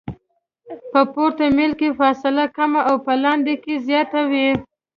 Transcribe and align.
په 0.91 1.01
پورته 1.13 1.45
میل 1.57 1.73
کې 1.79 1.89
فاصله 1.99 2.43
کمه 2.57 2.81
او 2.89 2.95
په 3.05 3.13
لاندې 3.23 3.53
کې 3.63 3.73
زیاته 3.87 4.21
وي 4.31 4.49